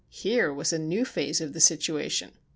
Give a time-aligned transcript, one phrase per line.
[0.09, 2.31] Here was a new phase of the situation.